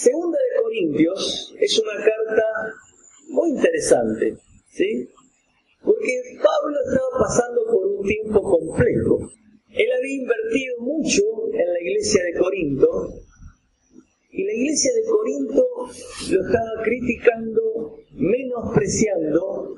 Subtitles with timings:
[0.00, 2.42] Segunda de Corintios es una carta
[3.28, 4.34] muy interesante,
[4.70, 5.06] ¿sí?
[5.84, 9.28] Porque Pablo estaba pasando por un tiempo complejo.
[9.68, 11.20] Él había invertido mucho
[11.52, 13.10] en la iglesia de Corinto
[14.30, 15.66] y la iglesia de Corinto
[16.30, 19.76] lo estaba criticando, menospreciando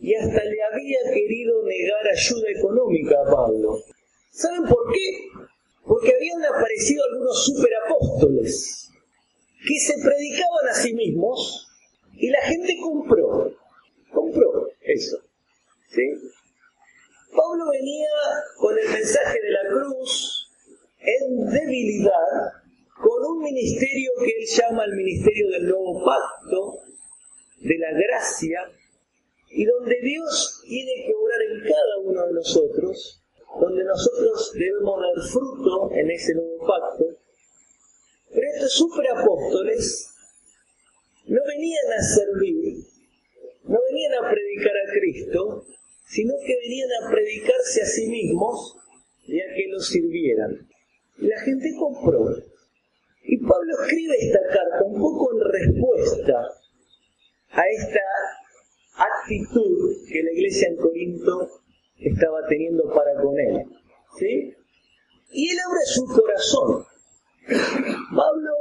[0.00, 3.82] y hasta le había querido negar ayuda económica a Pablo.
[4.30, 5.28] ¿Saben por qué?
[5.86, 8.87] Porque habían aparecido algunos superapóstoles
[9.66, 11.68] que se predicaban a sí mismos
[12.14, 13.52] y la gente compró,
[14.12, 15.18] compró eso.
[15.88, 16.02] ¿sí?
[17.30, 18.08] Pablo venía
[18.56, 20.50] con el mensaje de la cruz
[21.00, 22.52] en debilidad,
[23.00, 26.78] con un ministerio que él llama el ministerio del nuevo pacto,
[27.60, 28.60] de la gracia,
[29.50, 33.22] y donde Dios tiene que obrar en cada uno de nosotros,
[33.60, 37.17] donde nosotros debemos dar fruto en ese nuevo pacto.
[38.32, 40.14] Pero estos superapóstoles
[41.26, 42.84] no venían a servir,
[43.64, 45.64] no venían a predicar a Cristo,
[46.06, 48.76] sino que venían a predicarse a sí mismos
[49.24, 50.68] y a que los sirvieran.
[51.18, 52.34] La gente compró.
[53.24, 56.48] Y Pablo escribe esta carta un poco en respuesta
[57.50, 58.00] a esta
[58.94, 61.60] actitud que la iglesia en Corinto
[61.98, 63.64] estaba teniendo para con él.
[64.18, 64.54] ¿sí?
[65.32, 66.86] Y él abre su corazón.
[67.48, 68.52] Pablo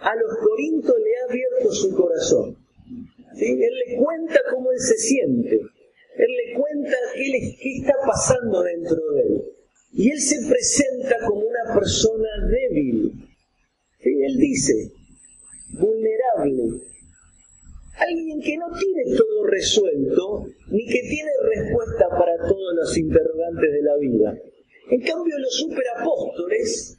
[0.00, 2.56] a los corintos le ha abierto su corazón.
[3.38, 5.56] Él le cuenta cómo él se siente.
[5.56, 9.42] Él le cuenta qué, está pasando dentro de él.
[9.92, 13.12] Y él se presenta como una persona débil.
[14.00, 14.92] Él dice,
[15.78, 16.80] vulnerable,
[17.98, 23.82] Alguien que no tiene todo resuelto, ni que tiene respuesta para todos los interrogantes de
[23.82, 24.38] la vida.
[24.90, 26.98] En cambio, los superapóstoles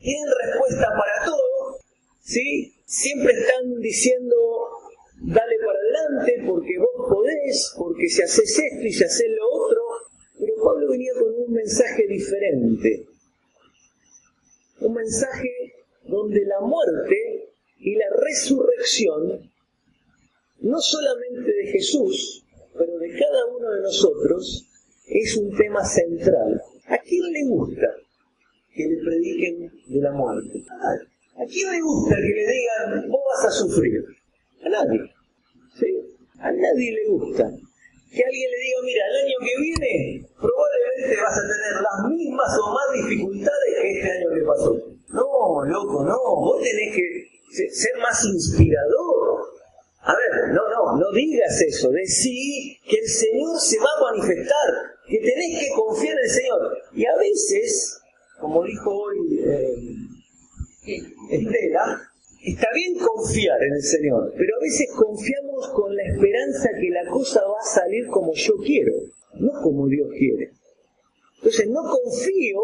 [0.00, 1.78] tienen respuesta para todo,
[2.22, 2.74] ¿sí?
[2.86, 4.36] Siempre están diciendo,
[5.20, 9.82] dale para adelante, porque vos podés, porque si haces esto y si haces lo otro.
[10.38, 13.06] Pero Pablo venía con un mensaje diferente.
[14.80, 15.50] Un mensaje
[16.04, 19.50] donde la muerte y la resurrección
[20.60, 22.44] no solamente de Jesús,
[22.76, 24.66] pero de cada uno de nosotros,
[25.06, 26.62] es un tema central.
[26.86, 27.96] ¿A quién le gusta
[28.74, 30.62] que le prediquen de la muerte?
[31.36, 34.04] ¿A quién le gusta que le digan, vos vas a sufrir?
[34.64, 35.00] A nadie.
[35.78, 35.86] ¿Sí?
[36.38, 37.44] A nadie le gusta.
[38.12, 42.58] Que alguien le diga, mira, el año que viene probablemente vas a tener las mismas
[42.58, 44.76] o más dificultades que este año que pasó.
[45.08, 46.18] No, loco, no.
[46.18, 49.50] Vos tenés que ser más inspirador
[50.02, 51.90] a ver, no, no, no digas eso.
[51.90, 56.78] Decí que el Señor se va a manifestar, que tenés que confiar en el Señor.
[56.94, 57.99] Y a veces,
[58.40, 60.96] como dijo hoy eh,
[61.30, 62.00] Estela,
[62.42, 67.08] está bien confiar en el Señor, pero a veces confiamos con la esperanza que la
[67.10, 68.94] cosa va a salir como yo quiero,
[69.34, 70.52] no como Dios quiere.
[71.36, 72.60] Entonces no confío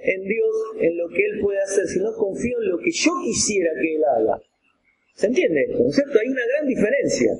[0.00, 3.70] en Dios, en lo que Él puede hacer, sino confío en lo que yo quisiera
[3.80, 4.40] que Él haga.
[5.14, 5.82] ¿Se entiende esto?
[5.82, 6.18] ¿No es cierto?
[6.18, 7.32] Hay una gran diferencia.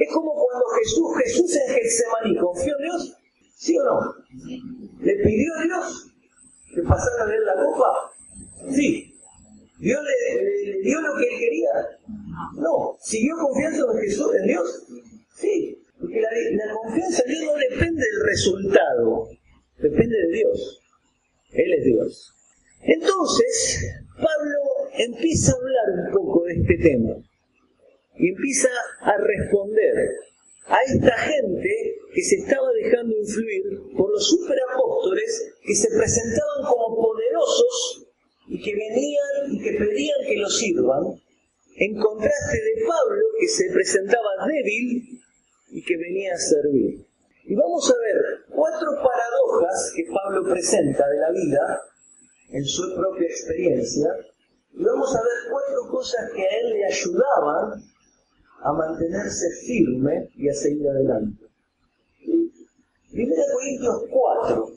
[0.00, 3.16] Es como cuando Jesús, Jesús en Getsemaní, ¿confió en Dios?
[3.54, 4.00] ¿Sí o no?
[5.00, 6.13] ¿Le pidió a Dios
[6.74, 8.12] que pasara a ver la copa?
[8.70, 9.14] Sí.
[9.78, 11.70] ¿Dios le, dio lo que él quería?
[12.56, 12.96] No.
[13.00, 14.86] ¿Siguió confiando en Jesús, en Dios?
[15.36, 15.78] Sí.
[16.00, 16.30] Porque la,
[16.66, 19.28] la confianza en Dios no depende del resultado,
[19.78, 20.80] depende de Dios.
[21.52, 22.34] Él es Dios.
[22.82, 24.60] Entonces, Pablo
[24.98, 27.14] empieza a hablar un poco de este tema
[28.16, 28.68] y empieza
[29.00, 29.94] a responder
[30.66, 33.64] a esta gente que se estaba dejando influir
[33.96, 38.06] por los superapóstoles que se presentaban como poderosos
[38.46, 41.02] y que venían y que pedían que los sirvan,
[41.76, 45.20] en contraste de Pablo que se presentaba débil
[45.70, 47.04] y que venía a servir.
[47.46, 51.80] Y vamos a ver cuatro paradojas que Pablo presenta de la vida
[52.50, 54.08] en su propia experiencia
[54.72, 57.82] y vamos a ver cuatro cosas que a él le ayudaban
[58.60, 61.44] a mantenerse firme y a seguir adelante.
[63.14, 64.72] Primera Corintios 4,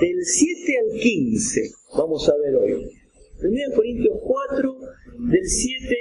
[0.00, 1.60] del 7 al 15,
[1.96, 2.92] vamos a ver hoy.
[3.40, 4.78] Primera Corintios 4,
[5.30, 5.96] del 7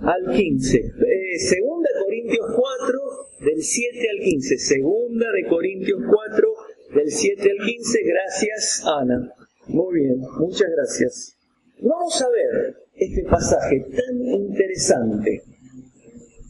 [0.00, 0.78] al 15.
[0.78, 3.00] Eh, segunda Corintios 4,
[3.40, 4.56] del 7 al 15.
[4.56, 6.48] Segunda de Corintios 4,
[6.94, 7.98] del 7 al 15.
[8.02, 9.34] Gracias, Ana.
[9.66, 11.36] Muy bien, muchas gracias.
[11.82, 15.42] Vamos a ver este pasaje tan interesante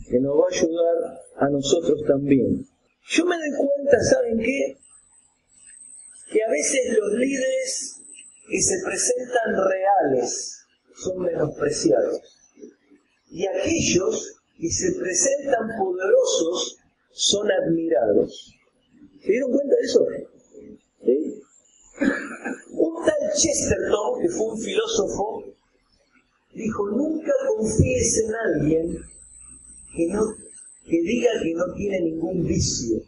[0.09, 2.65] que nos va a ayudar a nosotros también.
[3.09, 4.79] Yo me doy cuenta, ¿saben qué?
[6.31, 8.01] Que a veces los líderes
[8.49, 10.65] que se presentan reales
[10.95, 12.21] son menospreciados.
[13.31, 16.79] Y aquellos que se presentan poderosos
[17.13, 18.55] son admirados.
[19.23, 20.07] ¿Se dieron cuenta de eso?
[21.05, 21.43] ¿Sí?
[22.73, 25.45] Un tal Chesterton, que fue un filósofo,
[26.55, 29.05] dijo, nunca confíes en alguien
[29.95, 30.35] que, no,
[30.91, 33.01] que diga que no tiene ningún vicio.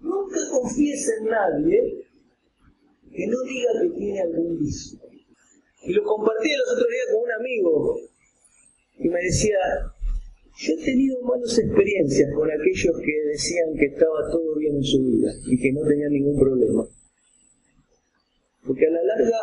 [0.00, 2.06] Nunca confíes en nadie
[3.12, 4.98] que no diga que tiene algún vicio.
[5.84, 8.00] Y lo compartí el otro día con un amigo
[8.98, 9.58] y me decía,
[10.58, 15.04] yo he tenido malas experiencias con aquellos que decían que estaba todo bien en su
[15.04, 16.88] vida y que no tenían ningún problema.
[18.66, 19.38] Porque a la larga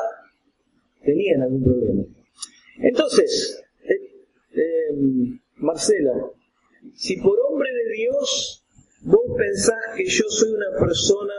[1.05, 2.03] tenían algún problema.
[2.77, 4.25] Entonces, eh,
[4.55, 6.13] eh, Marcela,
[6.95, 8.63] si por hombre de Dios
[9.03, 11.33] vos pensás que yo soy una persona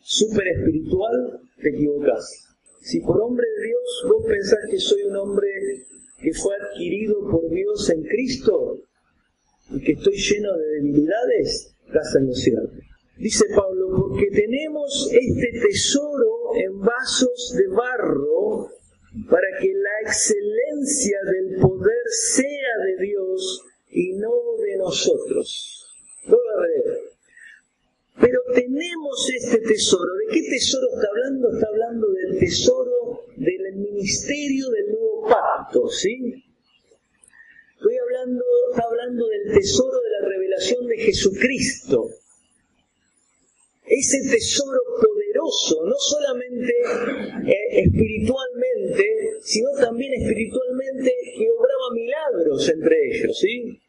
[0.00, 2.48] súper espiritual, te equivocás.
[2.80, 5.48] Si por hombre de Dios vos pensás que soy un hombre
[6.20, 8.80] que fue adquirido por Dios en Cristo
[9.70, 12.72] y que estoy lleno de debilidades, estás en lo cierto.
[13.16, 18.68] Dice Pablo, porque tenemos este tesoro en vasos de barro
[19.30, 23.64] para que la excelencia del poder sea de Dios
[24.84, 25.86] nosotros.
[28.20, 30.14] Pero tenemos este tesoro.
[30.14, 31.52] ¿De qué tesoro está hablando?
[31.52, 36.44] Está hablando del tesoro del ministerio del nuevo pacto, ¿sí?
[37.74, 42.10] Estoy hablando, está hablando del tesoro de la revelación de Jesucristo.
[43.84, 46.72] Ese tesoro poderoso, no solamente
[47.46, 49.04] eh, espiritualmente,
[49.42, 53.83] sino también espiritualmente que obraba milagros entre ellos, ¿sí?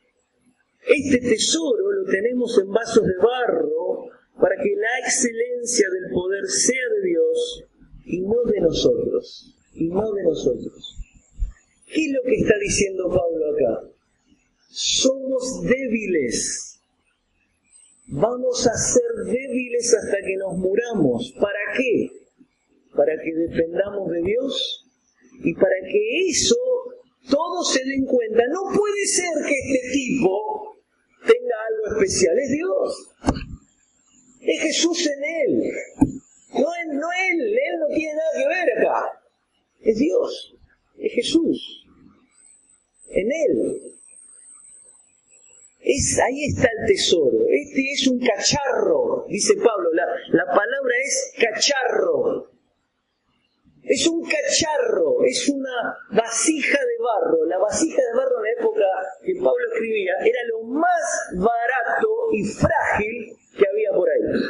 [0.87, 4.09] Este tesoro lo tenemos en vasos de barro
[4.39, 7.63] para que la excelencia del poder sea de Dios
[8.05, 10.95] y no de nosotros, y no de nosotros.
[11.91, 13.89] ¿Qué es lo que está diciendo Pablo acá?
[14.69, 16.79] Somos débiles.
[18.07, 21.33] Vamos a ser débiles hasta que nos muramos.
[21.39, 22.11] ¿Para qué?
[22.95, 24.85] Para que dependamos de Dios
[25.43, 26.55] y para que eso
[27.29, 28.43] todos se den cuenta.
[28.51, 30.74] No puede ser que este tipo
[31.25, 32.39] tenga algo especial.
[32.39, 33.15] Es Dios.
[34.41, 35.71] Es Jesús en él.
[36.53, 39.21] No, es, no él, él no tiene nada que ver acá.
[39.81, 40.55] Es Dios,
[40.97, 41.85] es Jesús.
[43.09, 43.81] En él.
[45.81, 47.45] Es, ahí está el tesoro.
[47.49, 49.89] Este es un cacharro, dice Pablo.
[49.93, 52.54] La palabra es cacharro.
[53.85, 57.45] Es un cacharro, es una vasija de barro.
[57.45, 58.85] La vasija de barro en la época
[59.23, 64.41] que Pablo escribía era lo más barato y frágil que había por ahí.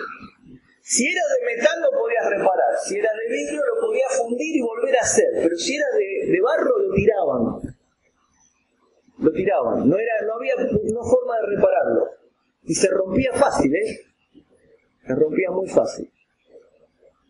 [0.81, 4.61] Si era de metal lo podías reparar, si era de vidrio lo podías fundir y
[4.61, 7.75] volver a hacer, pero si era de, barro lo tiraban.
[9.17, 12.09] Lo tiraban, no, era, no había no forma de repararlo.
[12.63, 13.99] Y se rompía fácil, ¿eh?
[15.05, 16.09] Se rompía muy fácil.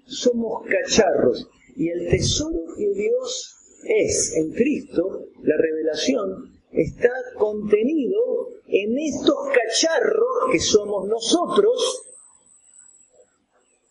[0.06, 8.98] Somos cacharros y el tesoro que Dios es en Cristo, la revelación, está contenido en
[8.98, 12.04] estos cacharros que somos nosotros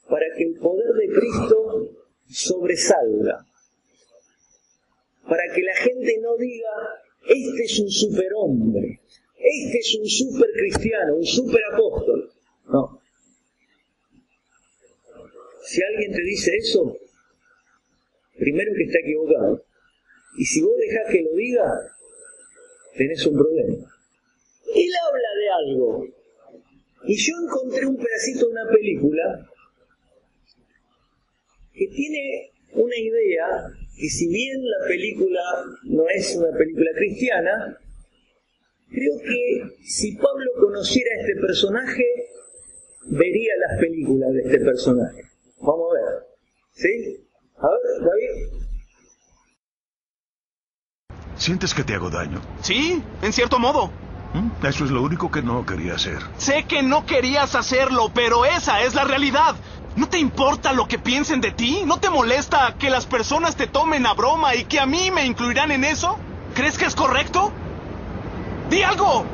[0.09, 1.91] para que el poder de Cristo
[2.29, 3.47] sobresalga.
[5.29, 6.71] Para que la gente no diga,
[7.27, 9.01] este es un superhombre,
[9.39, 12.31] este es un super cristiano, un super apóstol.
[12.67, 13.01] No.
[15.63, 16.99] Si alguien te dice eso,
[18.39, 19.65] primero que está equivocado.
[20.37, 21.71] Y si vos dejás que lo diga,
[22.97, 23.75] tenés un problema.
[24.75, 26.07] Él habla de algo.
[27.07, 29.51] Y yo encontré un pedacito de una película
[31.73, 33.47] que tiene una idea
[33.97, 35.43] que si bien la película
[35.85, 37.79] no es una película cristiana,
[38.89, 42.05] creo que si Pablo conociera a este personaje,
[43.07, 45.23] vería las películas de este personaje.
[45.61, 46.23] Vamos a ver.
[46.73, 47.24] ¿Sí?
[47.57, 48.65] A ver, David.
[51.37, 52.41] ¿Sientes que te hago daño?
[52.63, 53.91] Sí, en cierto modo.
[54.35, 54.67] ¿Mm?
[54.67, 56.19] Eso es lo único que no quería hacer.
[56.39, 59.55] Sé que no querías hacerlo, pero esa es la realidad.
[59.97, 61.83] ¿No te importa lo que piensen de ti?
[61.87, 65.25] ¿No te molesta que las personas te tomen a broma y que a mí me
[65.25, 66.19] incluirán en eso?
[66.55, 67.53] ¿Crees que es correcto?
[68.71, 69.25] ¡Di algo!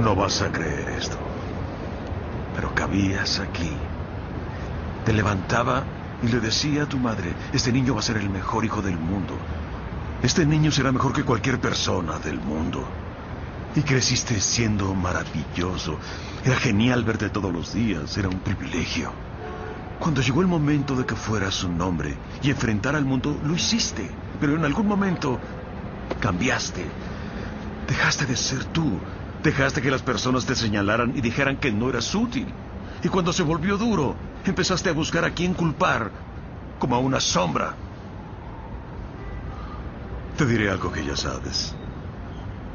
[0.00, 0.77] No vas a creer.
[2.58, 3.70] Pero cabías aquí.
[5.04, 5.84] Te levantaba
[6.24, 8.98] y le decía a tu madre, este niño va a ser el mejor hijo del
[8.98, 9.38] mundo.
[10.24, 12.84] Este niño será mejor que cualquier persona del mundo.
[13.76, 16.00] Y creciste siendo maravilloso.
[16.44, 19.12] Era genial verte todos los días, era un privilegio.
[20.00, 24.10] Cuando llegó el momento de que fueras un hombre y enfrentar al mundo, lo hiciste.
[24.40, 25.38] Pero en algún momento
[26.18, 26.84] cambiaste.
[27.86, 28.98] Dejaste de ser tú.
[29.42, 32.52] Dejaste que las personas te señalaran y dijeran que no eras útil.
[33.02, 36.10] Y cuando se volvió duro, empezaste a buscar a quién culpar,
[36.78, 37.74] como a una sombra.
[40.36, 41.74] Te diré algo que ya sabes.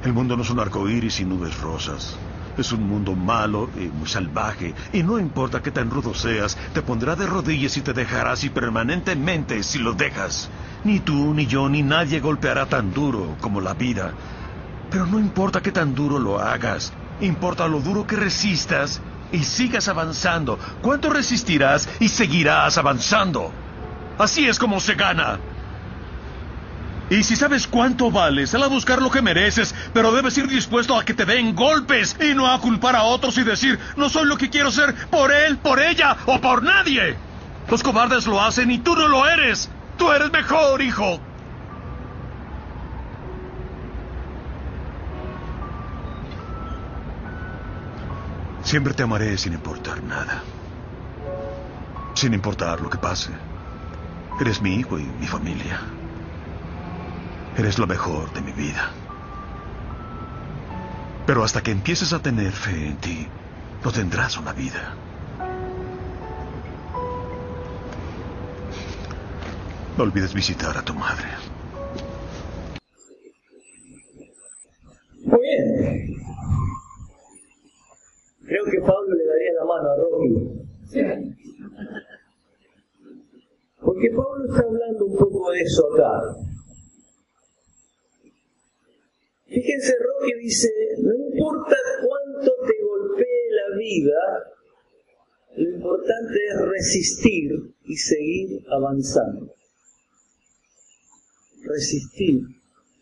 [0.04, 2.16] El mundo no es un arco iris y nubes rosas.
[2.58, 6.84] Es un mundo malo y muy salvaje, y no importa qué tan rudo seas, te
[6.84, 10.50] pondrá de rodillas y te dejará así permanentemente si lo dejas.
[10.84, 14.14] Ni tú, ni yo, ni nadie golpeará tan duro como la vida.
[14.94, 19.88] Pero no importa qué tan duro lo hagas, importa lo duro que resistas y sigas
[19.88, 20.60] avanzando.
[20.84, 23.52] ¿Cuánto resistirás y seguirás avanzando?
[24.20, 25.40] Así es como se gana.
[27.10, 30.96] Y si sabes cuánto vales, sal a buscar lo que mereces, pero debes ir dispuesto
[30.96, 34.28] a que te den golpes y no a culpar a otros y decir, no soy
[34.28, 37.18] lo que quiero ser por él, por ella o por nadie.
[37.68, 39.72] Los cobardes lo hacen y tú no lo eres.
[39.98, 41.20] Tú eres mejor, hijo.
[48.74, 50.42] Siempre te amaré sin importar nada.
[52.16, 53.30] Sin importar lo que pase.
[54.42, 55.80] Eres mi hijo y mi familia.
[57.56, 58.90] Eres lo mejor de mi vida.
[61.28, 63.28] Pero hasta que empieces a tener fe en ti,
[63.84, 64.96] no tendrás una vida.
[69.96, 71.28] No olvides visitar a tu madre.
[75.26, 76.14] Muy bien.
[78.54, 80.30] Creo que Pablo le daría la mano a Rocky.
[83.80, 86.36] Porque Pablo está hablando un poco de eso acá.
[89.48, 91.76] Fíjense, Rocky dice, no importa
[92.06, 94.54] cuánto te golpee la vida,
[95.56, 97.50] lo importante es resistir
[97.86, 99.54] y seguir avanzando.
[101.64, 102.42] Resistir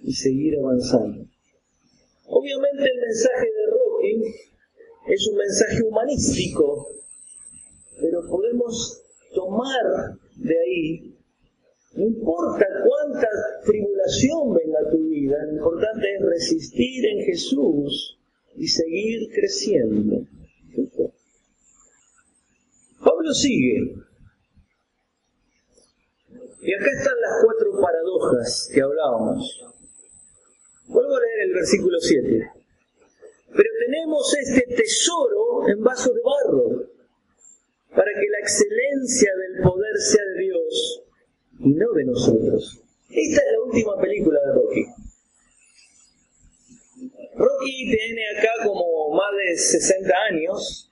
[0.04, 1.26] y seguir avanzando.
[2.28, 4.36] Obviamente el mensaje de Rocky
[5.08, 6.90] es un mensaje humanístico,
[8.00, 9.02] pero podemos
[9.34, 11.16] tomar de ahí,
[11.96, 13.28] no importa cuánta
[13.66, 18.20] tribulación venga a tu vida, lo importante es resistir en Jesús
[18.56, 20.28] y seguir creciendo.
[23.22, 23.94] Pablo sigue.
[26.64, 29.64] Y acá están las cuatro paradojas que hablábamos.
[30.88, 32.52] Vuelvo a leer el versículo 7.
[33.52, 36.88] Pero tenemos este tesoro en vaso de barro,
[37.96, 41.04] para que la excelencia del poder sea de Dios
[41.60, 42.82] y no de nosotros.
[43.08, 44.86] Esta es la última película de Rocky.
[47.36, 50.91] Rocky tiene acá como más de 60 años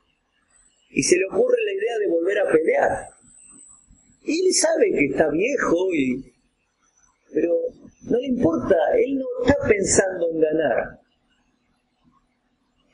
[0.92, 3.08] y se le ocurre la idea de volver a pelear.
[4.24, 6.34] Y él sabe que está viejo y
[7.34, 7.54] pero
[8.04, 11.00] no le importa, él no está pensando en ganar,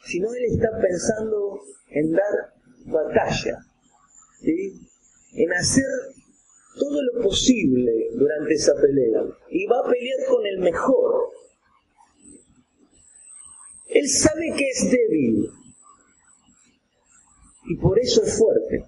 [0.04, 2.54] sino él está pensando en dar
[2.86, 3.60] batalla,
[4.42, 4.74] ¿sí?
[5.36, 5.86] en hacer
[6.78, 11.30] todo lo posible durante esa pelea y va a pelear con el mejor.
[13.88, 15.50] Él sabe que es débil
[17.68, 18.86] y por eso es fuerte,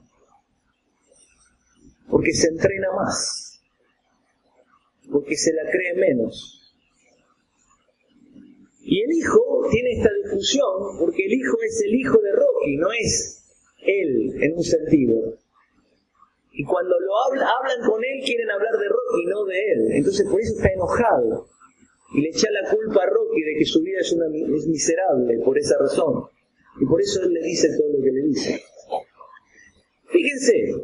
[2.10, 3.62] porque se entrena más,
[5.12, 6.57] porque se la cree menos.
[8.89, 12.88] Y el hijo tiene esta discusión porque el hijo es el hijo de Rocky, no
[12.91, 13.43] es
[13.86, 15.38] él en un sentido.
[16.53, 19.91] Y cuando lo hablan, hablan con él, quieren hablar de Rocky, no de él.
[19.91, 21.48] Entonces por eso está enojado.
[22.13, 25.38] Y le echa la culpa a Rocky de que su vida es, una, es miserable
[25.43, 26.29] por esa razón.
[26.79, 28.63] Y por eso él le dice todo lo que le dice.
[30.05, 30.75] Fíjense,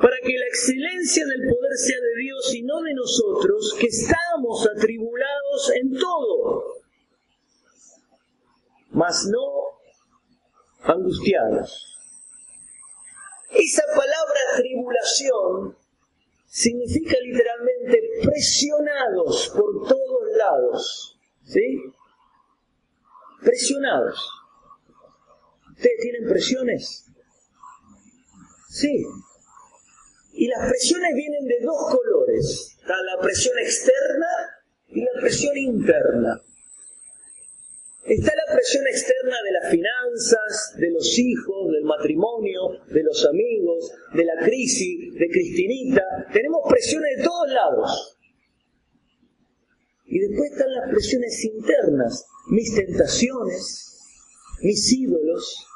[0.00, 4.68] para que la excelencia del poder sea de Dios y no de nosotros, que estamos
[4.76, 6.64] atribulados en todo,
[8.90, 9.72] mas no
[10.82, 11.88] angustiados.
[13.50, 15.76] Esa palabra tribulación
[16.46, 21.18] significa literalmente presionados por todos lados.
[21.44, 21.82] ¿Sí?
[23.42, 24.41] Presionados.
[25.82, 27.06] ¿Ustedes tienen presiones?
[28.68, 29.04] Sí.
[30.34, 32.76] Y las presiones vienen de dos colores.
[32.80, 34.26] Está la presión externa
[34.90, 36.40] y la presión interna.
[38.04, 43.92] Está la presión externa de las finanzas, de los hijos, del matrimonio, de los amigos,
[44.14, 46.28] de la crisis, de Cristinita.
[46.32, 48.18] Tenemos presiones de todos lados.
[50.06, 53.98] Y después están las presiones internas, mis tentaciones,
[54.60, 55.66] mis ídolos,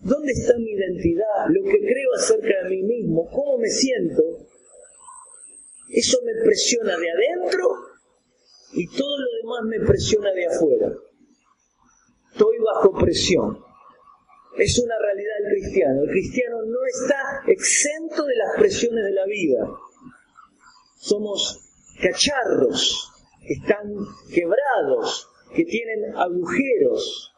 [0.00, 4.22] dónde está mi identidad, lo que creo acerca de mí mismo, cómo me siento.
[5.90, 7.68] Eso me presiona de adentro
[8.72, 10.92] y todo lo demás me presiona de afuera.
[12.32, 13.58] Estoy bajo presión.
[14.56, 16.02] Es una realidad del cristiano.
[16.02, 19.68] El cristiano no está exento de las presiones de la vida.
[20.96, 21.60] Somos
[22.00, 23.10] cacharros
[23.46, 23.88] que están
[24.32, 27.32] quebrados, que tienen agujeros.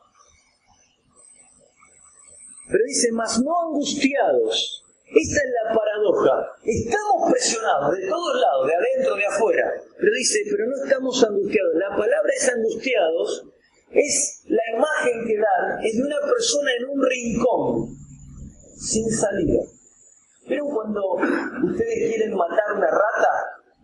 [2.70, 4.84] Pero dice, más no angustiados.
[5.06, 6.52] Esta es la paradoja.
[6.62, 9.72] Estamos presionados de todos lados, de adentro, de afuera.
[9.98, 11.72] Pero dice, pero no estamos angustiados.
[11.74, 13.44] La palabra es angustiados
[13.92, 17.96] es la imagen que dan, es de una persona en un rincón,
[18.76, 19.62] sin salida.
[20.46, 21.14] Pero cuando
[21.64, 23.30] ustedes quieren matar una rata,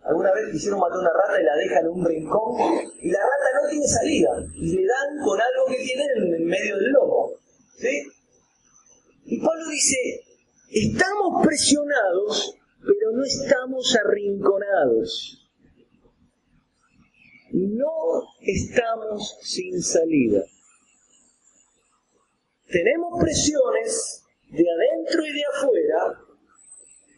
[0.03, 2.55] alguna vez quisieron matar una rata y la dejan en un rincón,
[3.01, 6.77] y la rata no tiene salida, y le dan con algo que tienen en medio
[6.77, 7.31] del lomo.
[7.77, 8.07] ¿sí?
[9.27, 10.23] Y Pablo dice,
[10.69, 15.47] estamos presionados, pero no estamos arrinconados
[17.51, 20.43] no estamos sin salida.
[22.69, 26.21] Tenemos presiones de adentro y de afuera,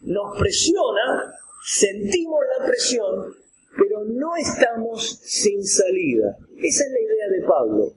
[0.02, 3.34] nos presiona, sentimos la presión,
[3.76, 6.38] pero no estamos sin salida.
[6.56, 7.92] Esa es la idea de Pablo.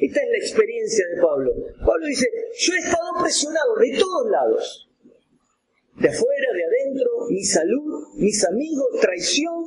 [0.00, 1.52] Esta es la experiencia de Pablo.
[1.84, 2.26] Pablo dice,
[2.58, 4.88] yo he estado presionado de todos lados.
[5.96, 9.64] De afuera, de adentro, mi salud, mis amigos, traición,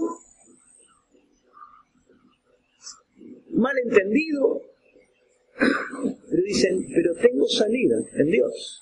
[3.51, 4.61] malentendido,
[5.55, 8.81] pero dicen, pero tengo salida en Dios.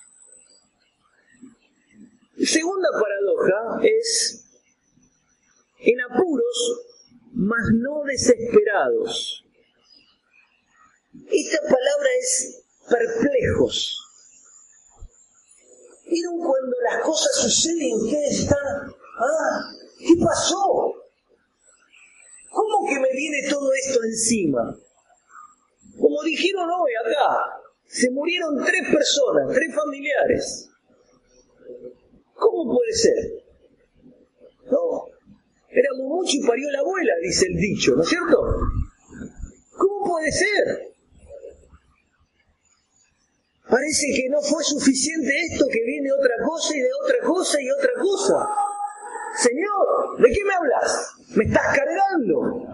[2.38, 4.42] Segunda paradoja es,
[5.80, 6.86] en apuros,
[7.34, 9.41] mas no desesperados.
[11.32, 13.98] Esta palabra es perplejos.
[16.04, 18.58] Miren cuando las cosas suceden y ustedes están,
[19.18, 20.94] ah, ¿qué pasó?
[22.50, 24.78] ¿Cómo que me viene todo esto encima?
[25.98, 27.38] Como dijeron hoy acá,
[27.86, 30.68] se murieron tres personas, tres familiares.
[32.34, 33.44] ¿Cómo puede ser?
[34.70, 35.06] No,
[35.70, 38.36] éramos mucho y parió la abuela, dice el dicho, ¿no es cierto?
[39.78, 40.91] ¿Cómo puede ser?
[43.72, 47.70] Parece que no fue suficiente esto, que viene otra cosa y de otra cosa y
[47.70, 48.48] otra cosa.
[49.34, 51.14] Señor, ¿de qué me hablas?
[51.34, 52.68] Me estás cargando.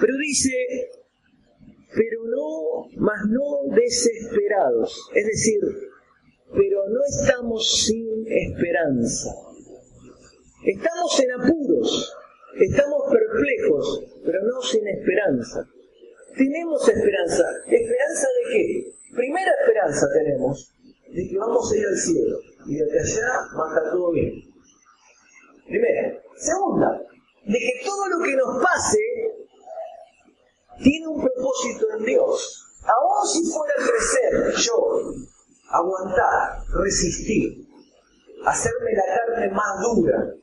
[0.00, 0.52] Pero dice,
[1.92, 5.10] pero no, más no desesperados.
[5.12, 5.60] Es decir,
[6.52, 9.34] pero no estamos sin esperanza.
[10.64, 12.14] Estamos en apuros,
[12.60, 15.66] estamos perplejos, pero no sin esperanza.
[16.36, 17.44] Tenemos esperanza.
[17.66, 18.92] ¿Esperanza de qué?
[19.14, 20.72] Primera esperanza tenemos,
[21.08, 24.42] de que vamos a ir al cielo y desde allá va a estar todo bien.
[25.66, 26.22] Primera.
[26.36, 27.00] Segunda,
[27.46, 28.98] de que todo lo que nos pase
[30.82, 32.62] tiene un propósito en Dios.
[32.84, 35.14] Aún si fuera crecer yo,
[35.70, 37.66] aguantar, resistir,
[38.44, 40.36] hacerme la carne más dura,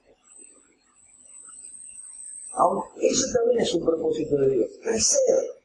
[3.02, 4.70] eso también es un propósito de Dios.
[4.82, 5.63] Crecer,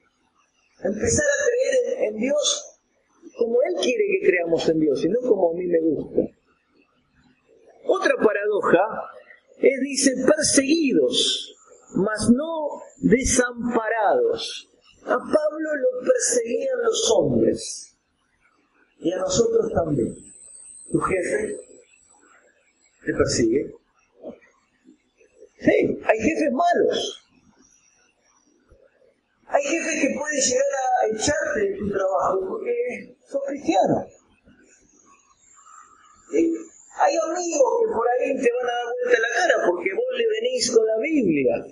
[0.83, 2.79] empezar a creer en, Dios
[3.37, 6.21] como Él quiere que creamos en Dios y no como a mí me gusta.
[7.87, 9.13] Otra paradoja
[9.59, 11.55] es, dice, perseguidos,
[11.97, 14.69] mas no desamparados.
[15.05, 17.97] A Pablo lo perseguían los hombres
[18.99, 20.15] y a nosotros también.
[20.91, 21.57] Tu jefe
[23.05, 23.75] te persigue.
[25.61, 27.28] Sí, hay jefes malos.
[29.49, 34.07] Hay jefes que pueden llegar a echarte de tu trabajo porque sos cristiano.
[36.31, 36.55] ¿Sí?
[37.01, 40.27] Hay amigos que por ahí te van a dar vuelta la cara porque vos le
[40.29, 41.67] venís con la Biblia.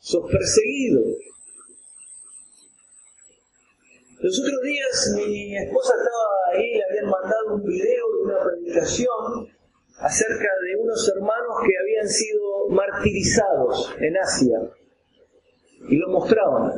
[0.00, 1.00] Sos perseguido.
[4.20, 9.48] Los otros días mi esposa estaba ahí, le habían mandado un video de una predicación
[9.98, 14.58] acerca de unos hermanos que habían sido martirizados en Asia.
[15.88, 16.72] Y lo mostraban.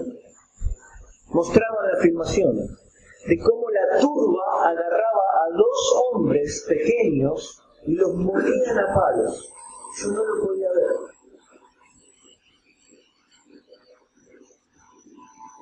[1.28, 2.56] Mostraban la filmación.
[3.26, 9.50] de cómo la turba agarraba a dos hombres pequeños y los morían a palos.
[9.98, 10.90] Yo no lo podía ver.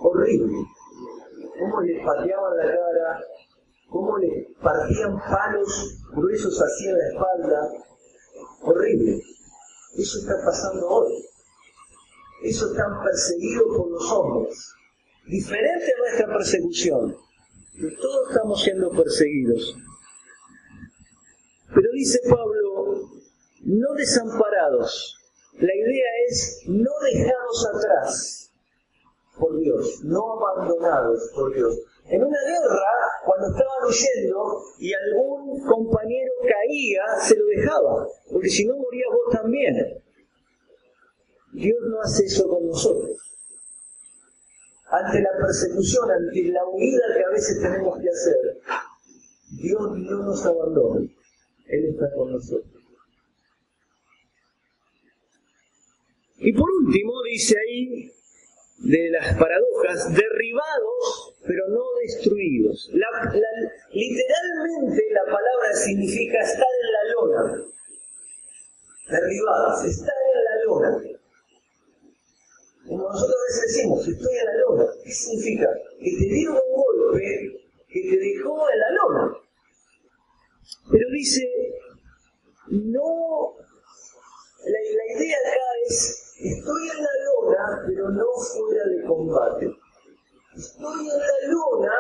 [0.01, 0.59] Horrible.
[1.59, 3.21] Cómo les pateaban la cara,
[3.89, 7.73] cómo les partían palos gruesos en la espalda.
[8.63, 9.23] Horrible.
[9.97, 11.32] Eso está pasando hoy.
[12.43, 14.75] Eso están perseguidos por los hombres.
[15.27, 17.17] Diferente a nuestra persecución.
[18.01, 19.77] Todos estamos siendo perseguidos.
[21.75, 23.09] Pero dice Pablo,
[23.65, 25.17] no desamparados.
[25.59, 28.53] La idea es no dejados atrás
[29.39, 31.79] por Dios, no abandonados por Dios.
[32.07, 32.89] En una guerra,
[33.25, 39.33] cuando estaban huyendo y algún compañero caía, se lo dejaba, porque si no morías vos
[39.33, 40.02] también.
[41.53, 43.17] Dios no hace eso con nosotros.
[44.91, 48.61] Ante la persecución, ante la huida que a veces tenemos que hacer,
[49.61, 51.09] Dios no nos abandona.
[51.67, 52.83] Él está con nosotros.
[56.39, 58.13] Y por último, dice ahí,
[58.79, 62.91] de las paradojas, derribados, pero no destruidos.
[63.93, 67.65] literalmente la palabra significa estar en la lona.
[69.09, 71.12] Derribados, estar en la lona.
[73.13, 74.93] Nosotros a veces decimos, estoy en la lona.
[75.05, 75.69] ¿Qué significa?
[76.01, 79.37] Que te dieron un golpe que te dejó en la lona.
[80.91, 81.43] Pero dice,
[82.69, 83.55] no,
[84.65, 89.77] la, la idea acá es, estoy en la lona, pero no fuera de combate.
[90.57, 91.95] Estoy en la lona,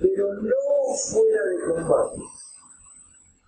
[0.00, 2.20] pero no fuera de combate.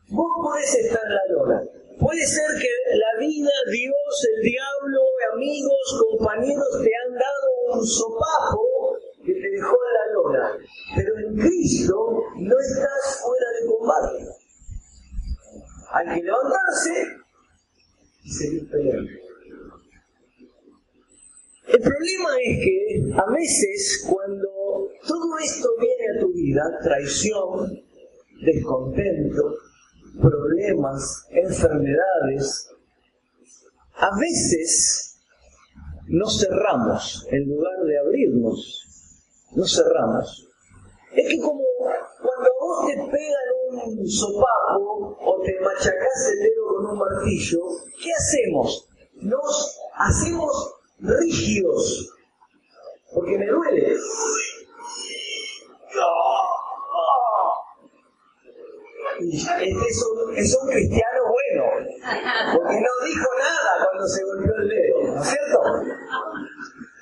[0.09, 1.76] Vos podés estar en la lona.
[1.99, 5.01] Puede ser que la vida, Dios, el diablo,
[5.33, 10.59] amigos, compañeros te han dado un sopapo que te dejó en la lona.
[10.95, 14.25] Pero en Cristo no estás fuera de combate.
[15.93, 17.07] Hay que levantarse
[18.25, 19.11] y seguir peleando.
[21.69, 24.49] El problema es que a veces cuando
[25.07, 27.83] todo esto viene a tu vida, traición,
[28.45, 29.55] descontento,
[30.21, 32.71] problemas, enfermedades,
[33.95, 35.19] a veces
[36.09, 38.87] nos cerramos en lugar de abrirnos,
[39.55, 40.49] nos cerramos.
[41.13, 41.63] Es que como
[42.23, 47.61] cuando vos te pegan un sopapo o te machacás el dedo con un martillo,
[48.03, 48.89] ¿qué hacemos?
[49.15, 52.13] Nos hacemos rígidos,
[53.13, 53.97] porque me duele.
[59.33, 61.65] Este es un, es un cristiano bueno,
[62.55, 65.61] porque no dijo nada cuando se golpeó el dedo, ¿no es cierto?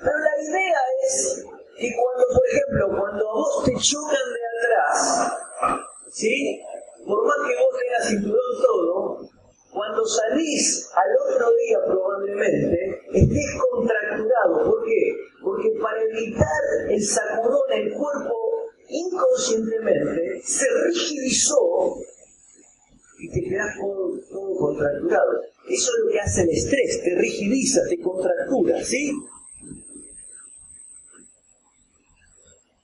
[0.01, 1.45] Pero la idea es
[1.79, 5.33] que cuando, por ejemplo, cuando a vos te chocan de atrás,
[6.13, 6.63] ¿sí?
[7.07, 9.29] Por más que vos tengas cinturón todo,
[9.75, 14.71] cuando salís al otro día probablemente estés contracturado.
[14.71, 15.17] ¿Por qué?
[15.43, 18.35] Porque para evitar el sacudón, el cuerpo
[18.89, 21.97] inconscientemente se rigidizó
[23.25, 25.41] y te quedas todo, todo contracturado.
[25.69, 29.13] Eso es lo que hace el estrés, te rigidiza, te contractura, ¿sí?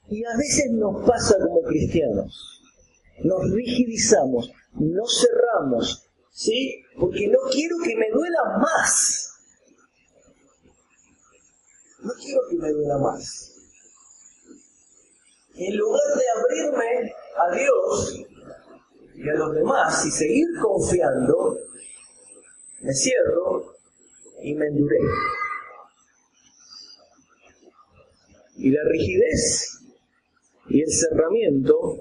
[0.09, 2.63] Y a veces nos pasa como cristianos.
[3.23, 6.83] Nos rigidizamos, nos cerramos, ¿sí?
[6.99, 9.31] Porque no quiero que me duela más.
[12.03, 13.53] No quiero que me duela más.
[15.55, 18.30] En lugar de abrirme a Dios
[19.23, 21.59] y a los demás y seguir confiando,
[22.81, 23.75] me cierro
[24.43, 25.15] y me endurezco.
[28.57, 29.79] Y la rigidez
[30.69, 31.97] y el cerramiento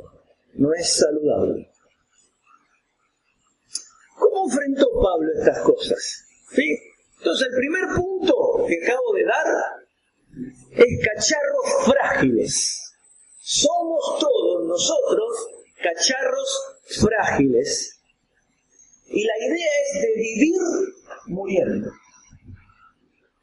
[0.54, 1.70] no es saludable.
[4.18, 6.26] ¿Cómo enfrentó Pablo estas cosas?
[6.52, 6.78] ¿Sí?
[7.18, 9.46] Entonces el primer punto que acabo de dar
[10.72, 12.94] es cacharros frágiles.
[13.40, 15.48] Somos todos nosotros
[15.82, 18.02] cacharros frágiles.
[19.08, 20.62] Y la idea es de vivir
[21.28, 21.91] muriendo.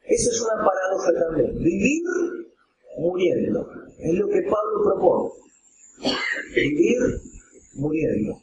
[0.03, 1.63] Eso es una paradoja también.
[1.63, 2.03] Vivir
[2.97, 3.69] muriendo.
[3.99, 5.33] Es lo que Pablo propone.
[6.55, 6.97] Vivir
[7.73, 8.41] muriendo.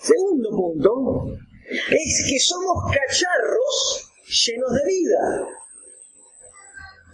[0.00, 1.26] Segundo punto
[1.70, 5.48] es que somos cacharros llenos de vida.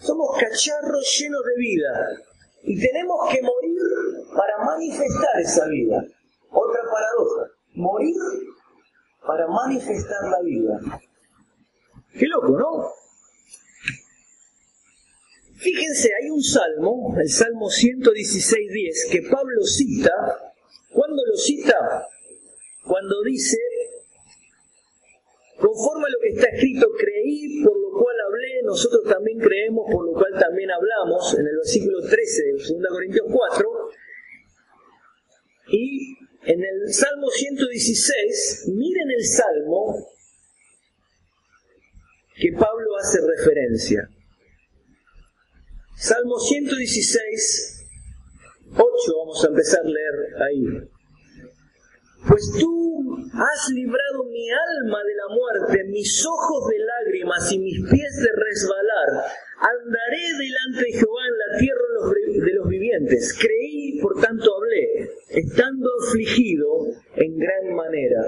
[0.01, 2.23] Somos cacharros llenos de vida.
[2.67, 3.81] Y tenemos que morir
[4.35, 6.05] para manifestar esa vida.
[6.51, 7.53] Otra paradoja.
[7.75, 8.17] Morir
[9.25, 11.01] para manifestar la vida.
[12.13, 12.93] Qué loco, ¿no?
[15.59, 20.13] Fíjense, hay un salmo, el Salmo 116.10, que Pablo cita.
[20.91, 22.09] ¿Cuándo lo cita?
[22.85, 23.59] Cuando dice,
[25.59, 28.16] conforme a lo que está escrito, creí, por lo cual
[28.67, 33.27] nosotros también creemos, por lo cual también hablamos, en el versículo 13 de 2 Corintios
[33.31, 33.69] 4.
[35.69, 40.07] Y en el Salmo 116, miren el Salmo
[42.37, 44.09] que Pablo hace referencia.
[45.97, 47.87] Salmo 116,
[48.73, 48.83] 8,
[49.19, 50.89] vamos a empezar a leer ahí.
[52.29, 52.86] Pues tú
[53.37, 58.31] has librado mi alma de la muerte, mis ojos de lágrimas y mis pies de
[58.33, 59.31] resbalar.
[59.59, 63.39] Andaré delante de Jehová en la tierra de los vivientes.
[63.39, 68.23] Creí, por tanto hablé, estando afligido en gran manera.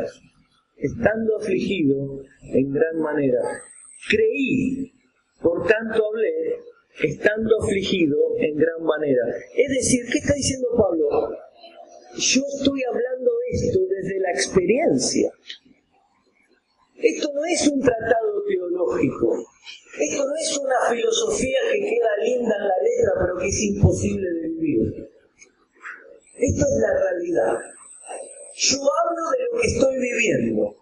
[0.76, 3.40] Estando afligido en gran manera.
[4.08, 4.92] Creí,
[5.40, 6.56] por tanto hablé,
[7.02, 9.26] estando afligido en gran manera.
[9.56, 11.47] Es decir, ¿qué está diciendo Pablo?
[12.16, 15.32] Yo estoy hablando esto desde la experiencia.
[16.96, 19.46] Esto no es un tratado teológico.
[20.00, 24.30] Esto no es una filosofía que queda linda en la letra, pero que es imposible
[24.30, 25.10] de vivir.
[26.38, 27.58] Esto es la realidad.
[28.56, 30.76] Yo hablo de lo que estoy viviendo.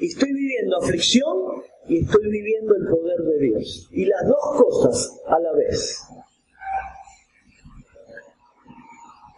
[0.00, 3.88] Estoy viviendo aflicción y estoy viviendo el poder de Dios.
[3.92, 6.00] Y las dos cosas a la vez.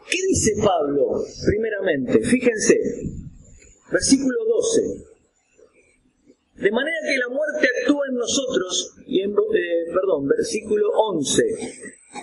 [0.08, 1.24] ¿Qué dice Pablo?
[1.46, 2.74] Primeramente, fíjense,
[3.90, 4.80] versículo 12.
[6.62, 11.42] De manera que la muerte actúa en nosotros, y en, eh, perdón, versículo 11.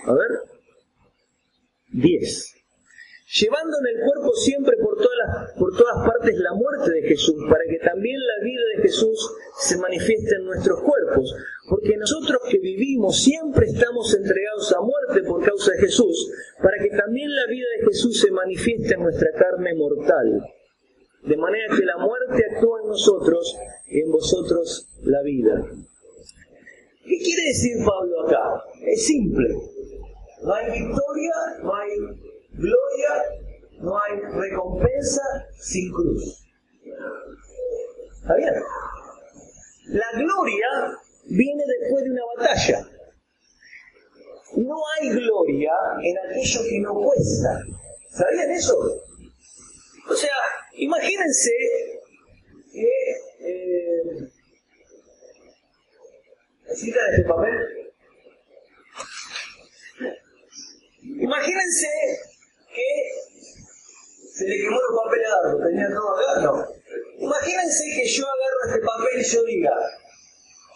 [0.06, 0.30] A ver,
[1.92, 2.63] 10
[3.34, 7.64] llevando en el cuerpo siempre por todas, por todas partes la muerte de Jesús, para
[7.68, 9.18] que también la vida de Jesús
[9.58, 11.34] se manifieste en nuestros cuerpos.
[11.68, 16.30] Porque nosotros que vivimos siempre estamos entregados a muerte por causa de Jesús,
[16.62, 20.46] para que también la vida de Jesús se manifieste en nuestra carne mortal.
[21.24, 25.64] De manera que la muerte actúa en nosotros y en vosotros la vida.
[27.02, 28.62] ¿Qué quiere decir Pablo acá?
[28.86, 29.48] Es simple.
[30.42, 31.90] No hay victoria, no hay
[32.56, 33.10] gloria,
[33.80, 35.22] no hay recompensa
[35.58, 36.44] sin cruz.
[38.22, 38.54] ¿Está bien?
[39.86, 42.88] La gloria viene después de una batalla.
[44.56, 47.60] No hay gloria en aquello que no cuesta.
[48.10, 48.76] ¿Sabían eso?
[50.08, 50.36] O sea,
[50.74, 51.50] imagínense
[52.72, 52.88] que...
[53.40, 54.30] Eh,
[56.68, 57.84] ¿Necesitan este papel?
[61.02, 61.88] Imagínense
[62.74, 62.86] que
[64.34, 66.66] se le quemó los papeles a Dardo, tenía todo acá, no.
[67.18, 69.74] Imagínense que yo agarro este papel y yo diga,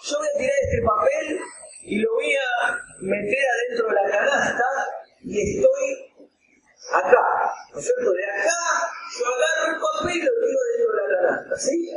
[0.04, 1.40] yo voy a tirar este papel
[1.82, 4.64] y lo voy a meter adentro de la canasta
[5.24, 6.14] y estoy
[6.92, 8.12] acá, ¿no es cierto?
[8.12, 8.60] De acá
[9.18, 11.90] yo agarro el papel y lo tiro dentro de la canasta, ¿sí?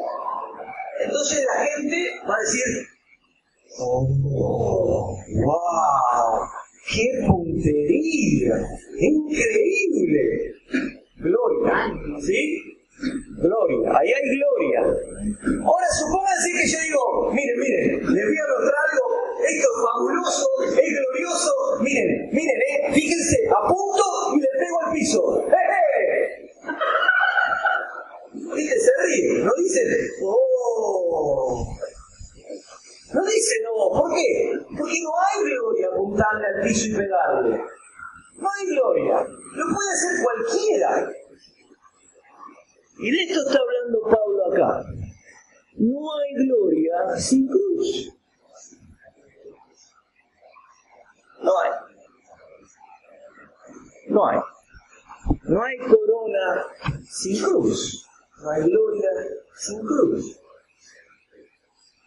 [1.00, 2.88] Entonces la gente va a decir,
[3.78, 4.08] oh,
[5.46, 6.50] wow,
[6.90, 8.56] ¡Qué puntería!
[9.02, 10.54] ¡Increíble!
[11.18, 12.42] Gloria, ¿sí?
[13.42, 14.82] Gloria, ahí hay gloria.
[15.66, 19.06] Ahora supónganse que yo digo, miren, miren, les voy a mostrar algo,
[19.42, 20.46] esto es fabuloso,
[20.78, 24.04] es glorioso, miren, miren, eh, fíjense, apunto
[24.36, 25.48] y le pego al piso.
[25.50, 25.56] ¡Eh,
[25.98, 26.52] eh!
[28.82, 29.88] Se ríe, no dicen,
[30.24, 31.78] oh,
[33.14, 34.30] no dice no, ¿por qué?
[34.78, 37.62] Porque no hay gloria apuntarle al piso y pegarle.
[38.42, 39.26] No hay gloria.
[39.54, 41.12] Lo puede hacer cualquiera.
[42.98, 44.86] Y de esto está hablando Pablo acá.
[45.76, 48.14] No hay gloria sin cruz.
[51.42, 51.72] No hay.
[54.10, 54.40] No hay.
[55.44, 56.66] No hay corona
[57.10, 58.08] sin cruz.
[58.42, 59.10] No hay gloria
[59.56, 60.42] sin cruz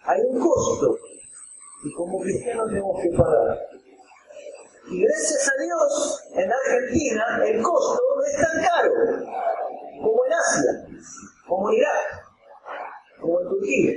[0.05, 0.99] hay un costo
[1.83, 3.59] y como cristianos tenemos que pagar.
[4.87, 8.92] Y gracias a Dios, en Argentina el costo no es tan caro
[10.03, 10.87] como en Asia,
[11.49, 12.25] como en Irak,
[13.20, 13.92] como en Turquía.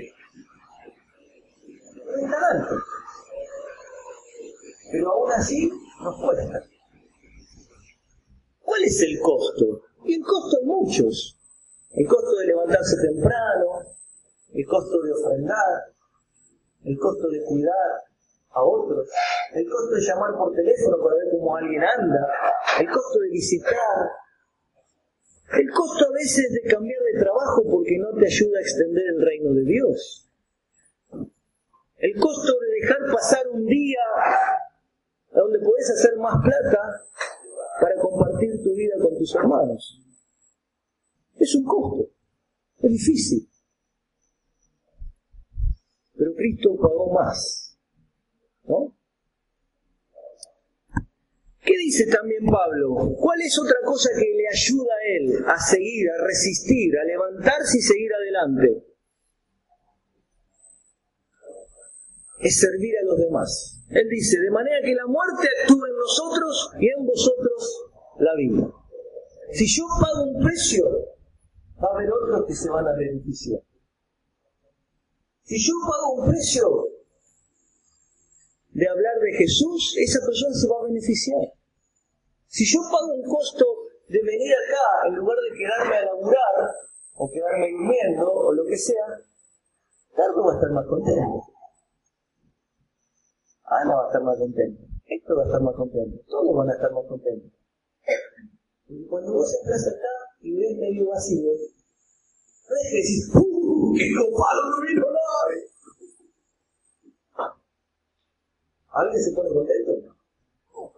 [2.05, 2.75] No es tan alto.
[4.91, 5.69] Pero aún así
[6.01, 6.63] nos cuesta.
[8.61, 9.81] ¿Cuál es el costo?
[10.05, 11.37] Y el costo hay muchos.
[11.91, 13.81] El costo de levantarse temprano,
[14.53, 15.95] el costo de ofrendar,
[16.83, 18.06] el costo de cuidar
[18.57, 19.09] a otros,
[19.53, 22.27] el costo de llamar por teléfono para ver cómo alguien anda,
[22.79, 23.97] el costo de visitar,
[25.53, 29.25] el costo a veces de cambiar de trabajo porque no te ayuda a extender el
[29.25, 30.29] reino de Dios.
[31.97, 33.99] El costo de dejar pasar un día
[35.31, 37.01] donde podés hacer más plata
[37.79, 40.01] para compartir tu vida con tus hermanos.
[41.39, 42.09] Es un costo,
[42.81, 43.49] es difícil.
[46.17, 47.66] Pero Cristo pagó más.
[48.67, 48.93] ¿No?
[51.61, 53.13] ¿Qué dice también Pablo?
[53.19, 57.77] ¿Cuál es otra cosa que le ayuda a él a seguir, a resistir, a levantarse
[57.77, 58.85] y seguir adelante?
[62.39, 63.83] Es servir a los demás.
[63.89, 68.71] Él dice, de manera que la muerte actúe en nosotros y en vosotros la vida.
[69.51, 70.85] Si yo pago un precio,
[71.83, 73.61] va a haber otros que se van a beneficiar.
[75.43, 76.86] Si yo pago un precio
[78.77, 81.49] de hablar de Jesús, esa persona se va a beneficiar.
[82.45, 83.65] Si yo pago un costo
[84.07, 86.55] de venir acá en lugar de quedarme a laburar,
[87.15, 89.17] o quedarme durmiendo, o lo que sea,
[90.13, 91.41] Carlos va a estar más contento.
[93.65, 94.83] Ana va a estar más contento.
[95.07, 96.23] Héctor va a estar más contento.
[96.29, 97.51] Todos van a estar más contentos.
[98.89, 103.93] Y cuando vos entras acá y ves medio vacío, no es que decís, ¡uh!
[103.97, 105.66] ¡Qué copado no vino nadie!
[108.97, 109.91] ¿Alguien se pone contento?
[110.73, 110.91] No.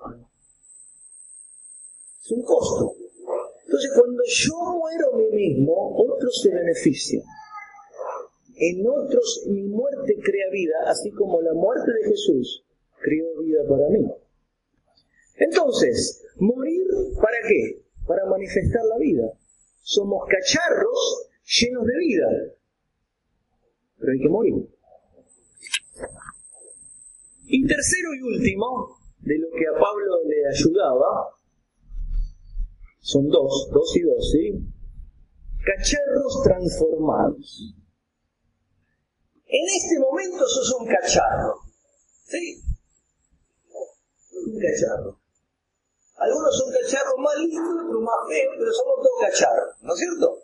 [2.24, 2.96] Es un costo.
[3.66, 7.24] Entonces, cuando yo muero a mí mismo, otros se benefician.
[8.56, 12.66] En otros mi muerte crea vida, así como la muerte de Jesús
[13.02, 14.06] creó vida para mí.
[15.38, 16.84] Entonces, morir
[17.22, 17.84] para qué?
[18.06, 19.34] Para manifestar la vida.
[19.82, 22.28] Somos cacharros llenos de vida.
[23.98, 24.79] Pero hay que morir.
[27.52, 31.34] Y tercero y último, de lo que a Pablo le ayudaba,
[33.00, 34.54] son dos, dos y dos, ¿sí?
[35.66, 37.74] Cacharros transformados.
[39.48, 41.56] En este momento sos un cacharro,
[42.26, 42.62] ¿sí?
[44.46, 45.20] Un cacharro.
[46.18, 50.40] Algunos son cacharros más lindos, otros más feos, pero somos todos cacharros, ¿no es cierto?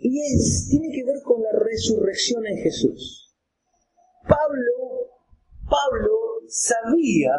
[0.00, 3.23] Y es, tiene que ver con la resurrección en Jesús.
[4.28, 5.10] Pablo,
[5.68, 6.14] Pablo
[6.48, 7.32] sabía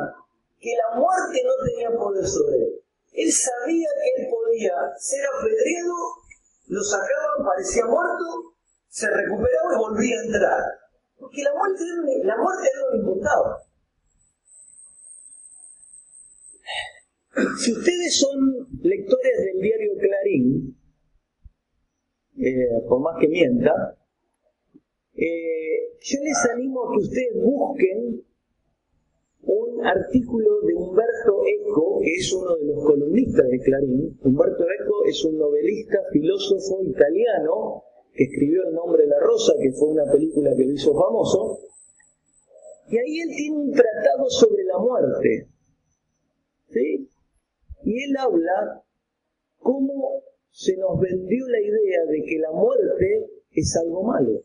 [0.60, 2.82] que la muerte no tenía poder sobre él.
[3.13, 5.95] Él sabía que él podía ser apedreado,
[6.67, 8.56] lo sacaban, parecía muerto,
[8.88, 10.63] se recuperaba y volvía a entrar.
[11.17, 11.84] Porque la muerte,
[12.24, 13.58] la muerte no le importaba.
[17.58, 20.78] Si ustedes son lectores del diario Clarín,
[22.38, 23.98] eh, por más que mienta,
[25.15, 28.25] eh, yo les animo a que ustedes busquen
[29.43, 34.19] un artículo de Humberto Eco, que es uno de los columnistas de Clarín.
[34.23, 39.71] Humberto Eco es un novelista, filósofo italiano que escribió El nombre de la rosa, que
[39.73, 41.60] fue una película que lo hizo famoso.
[42.89, 45.49] Y ahí él tiene un tratado sobre la muerte.
[46.69, 47.10] ¿Sí?
[47.84, 48.84] Y él habla
[49.60, 54.39] cómo se nos vendió la idea de que la muerte es algo malo.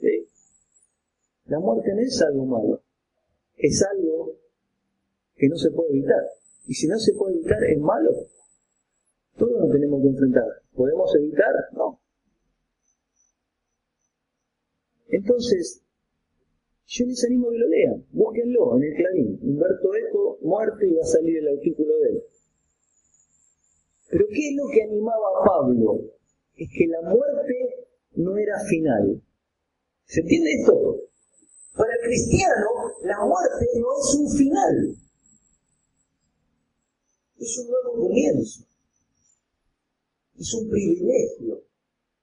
[0.00, 0.26] ¿Sí?
[1.52, 2.82] La muerte no es algo malo,
[3.58, 4.38] es algo
[5.36, 6.24] que no se puede evitar.
[6.66, 8.10] Y si no se puede evitar, es malo.
[9.36, 10.46] Todos nos tenemos que enfrentar.
[10.74, 11.52] ¿Podemos evitar?
[11.72, 12.00] No.
[15.08, 15.82] Entonces,
[16.86, 18.06] yo les animo a que lo lean.
[18.12, 19.38] Búsquenlo en el Clarín.
[19.42, 22.22] Humberto Eco, muerte, y va a salir el artículo de él.
[24.08, 26.00] Pero ¿qué es lo que animaba a Pablo?
[26.56, 29.20] Es que la muerte no era final.
[30.06, 31.11] ¿Se entiende esto?
[31.74, 32.68] Para el cristiano,
[33.02, 34.96] la muerte no es un final,
[37.38, 38.64] es un nuevo comienzo,
[40.38, 41.64] es un privilegio.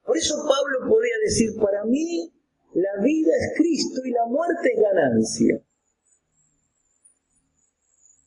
[0.06, 2.32] Por eso Pablo podía decir, para mí
[2.74, 5.64] la vida es Cristo y la muerte es ganancia.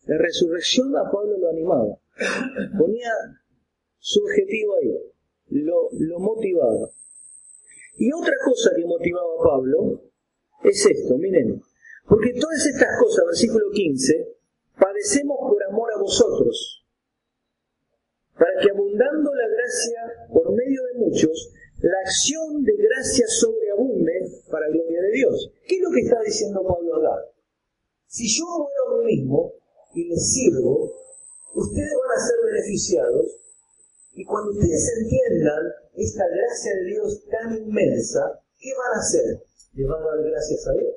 [0.06, 1.98] La resurrección a Pablo lo animaba,
[2.76, 3.11] ponía
[4.00, 4.92] su objetivo ahí,
[5.50, 6.90] lo, lo motivaba.
[7.96, 10.12] Y otra cosa que motivaba a Pablo
[10.65, 11.63] es esto, miren,
[12.08, 14.37] porque todas estas cosas, versículo 15,
[14.79, 16.85] padecemos por amor a vosotros,
[18.35, 21.52] para que abundando la gracia por medio de muchos,
[21.83, 24.13] la acción de gracia sobreabunde
[24.50, 25.52] para gloria de Dios.
[25.67, 27.27] ¿Qué es lo que está diciendo Pablo acá?
[28.06, 29.52] Si yo muero a mí mismo
[29.94, 30.92] y les sirvo,
[31.54, 33.27] ustedes van a ser beneficiados
[34.15, 39.42] y cuando ustedes entiendan esta gracia de Dios tan inmensa, ¿qué van a hacer?
[39.73, 40.94] Le van a dar gracias a Dios.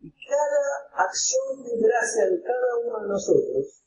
[0.00, 3.82] Y cada acción de gracia de cada uno de nosotros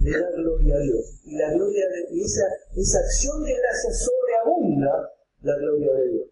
[0.00, 1.20] le da gloria a Dios.
[1.24, 2.44] Y la gloria de esa,
[2.76, 5.12] esa acción de gracia sobreabunda
[5.42, 6.28] la gloria de Dios.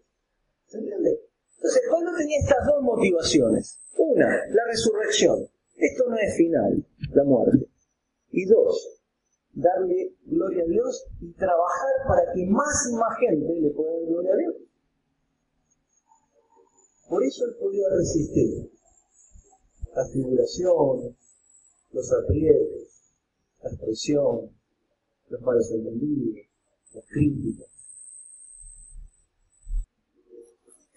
[0.67, 1.21] ¿Se entiende?
[1.55, 3.79] Entonces Pablo tenía estas dos motivaciones.
[3.97, 5.49] Una, la resurrección.
[5.75, 7.67] Esto no es final, la muerte.
[8.31, 9.01] Y dos,
[9.53, 14.05] darle gloria a Dios y trabajar para que más y más gente le pueda dar
[14.05, 14.55] gloria a Dios.
[17.07, 18.69] Por eso él podía resistir
[19.95, 21.15] las figuraciones,
[21.91, 23.03] los aprietos,
[23.63, 24.51] la expresión,
[25.29, 26.45] los malos entendidos,
[26.93, 27.67] las críticas.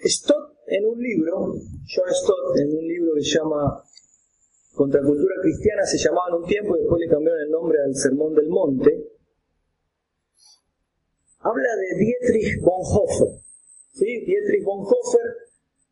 [0.03, 1.55] Stott en un libro,
[1.87, 3.85] John Stott en un libro que se llama
[4.75, 8.35] Contracultura Cristiana, se llamaba en un tiempo y después le cambiaron el nombre al Sermón
[8.35, 9.13] del Monte,
[11.39, 13.41] habla de Dietrich Bonhoeffer.
[13.93, 14.25] ¿Sí?
[14.25, 15.50] Dietrich Bonhoeffer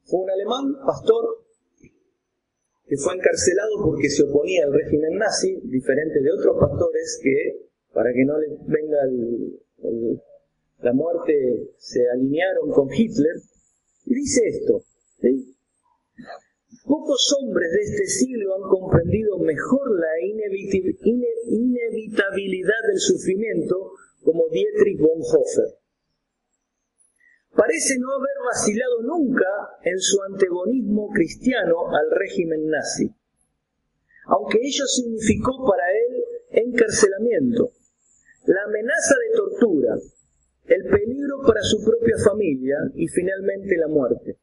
[0.09, 1.45] fue un alemán, pastor,
[2.87, 8.11] que fue encarcelado porque se oponía al régimen nazi, diferente de otros pastores que, para
[8.15, 8.97] que no les venga
[10.81, 13.37] la muerte, se alinearon con Hitler.
[14.07, 14.83] Y dice esto,
[16.87, 23.93] Pocos hombres de este siglo han comprendido mejor la inevitabilidad del sufrimiento
[24.23, 25.78] como Dietrich Bonhoeffer
[27.59, 29.51] parece no haber vacilado nunca
[29.83, 33.11] en su antagonismo cristiano al régimen nazi,
[34.27, 37.73] aunque ello significó para él encarcelamiento,
[38.47, 39.95] la amenaza de tortura,
[40.67, 44.39] el peligro para su propia familia y finalmente la muerte.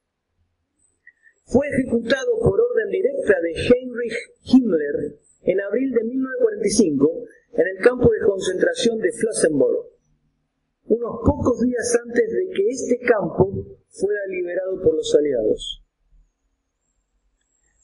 [1.45, 8.11] Fue ejecutado por orden directa de Heinrich Himmler en abril de 1945 en el campo
[8.11, 9.94] de concentración de Flossenburg
[10.87, 13.51] unos pocos días antes de que este campo
[13.89, 15.81] fuera liberado por los aliados.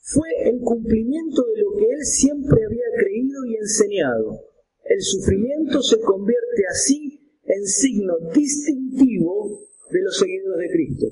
[0.02, 4.40] Fue el cumplimiento de lo que él siempre había creído y enseñado.
[4.84, 11.06] El sufrimiento se convierte así en signo distintivo de los seguidores de Cristo.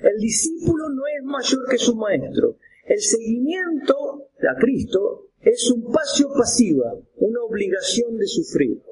[0.00, 2.56] El discípulo no es mayor que su maestro.
[2.86, 8.82] El seguimiento a Cristo es un pasio pasiva, una obligación de sufrir.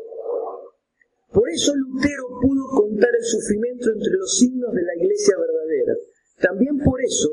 [1.33, 5.95] Por eso Lutero pudo contar el sufrimiento entre los signos de la iglesia verdadera.
[6.41, 7.31] También por eso,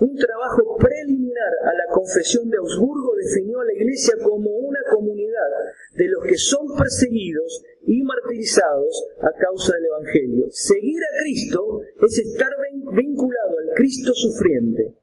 [0.00, 5.50] un trabajo preliminar a la confesión de Augsburgo definió a la iglesia como una comunidad
[5.94, 10.46] de los que son perseguidos y martirizados a causa del Evangelio.
[10.50, 12.50] Seguir a Cristo es estar
[12.92, 14.94] vinculado al Cristo sufriente.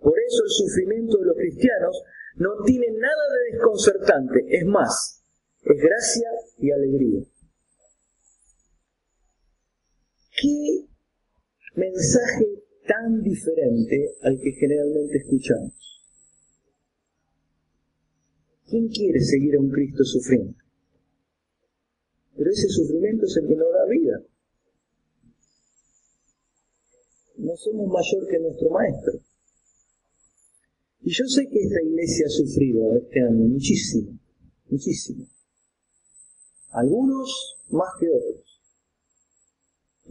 [0.00, 2.02] Por eso el sufrimiento de los cristianos
[2.36, 5.22] no tiene nada de desconcertante, es más,
[5.64, 6.28] es gracia
[6.58, 7.22] y alegría.
[10.42, 10.88] ¿Qué
[11.76, 16.02] mensaje tan diferente al que generalmente escuchamos?
[18.68, 20.58] ¿Quién quiere seguir a un Cristo sufriendo?
[22.36, 24.22] Pero ese sufrimiento es el que nos da vida.
[27.36, 29.20] No somos mayor que nuestro Maestro.
[31.02, 34.18] Y yo sé que esta iglesia ha sufrido este año muchísimo,
[34.68, 35.24] muchísimo.
[36.70, 38.51] Algunos más que otros.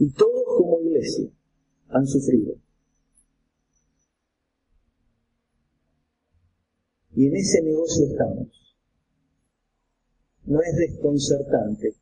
[0.02, 1.30] Y todos como iglesia
[1.90, 2.56] han sufrido.
[7.14, 8.76] Y en ese negocio estamos.
[10.42, 11.94] No es desconcertante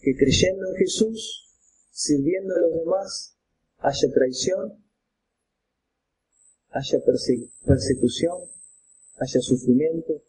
[0.00, 1.48] que creyendo en Jesús,
[1.92, 3.38] sirviendo a los demás,
[3.78, 4.84] haya traición,
[6.70, 6.98] haya
[7.64, 8.38] persecución,
[9.20, 10.24] haya sufrimiento.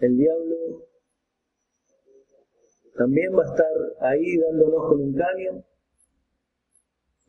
[0.00, 0.91] El diablo
[2.96, 5.64] también va a estar ahí dándonos con un caño,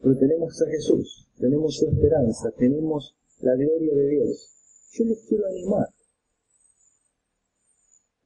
[0.02, 4.50] pero tenemos a Jesús, tenemos su esperanza, tenemos la gloria de Dios.
[4.92, 5.88] Yo les quiero animar,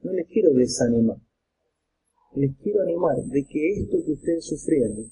[0.02, 1.18] no les quiero desanimar,
[2.34, 5.10] les quiero animar de que esto que ustedes sufrieron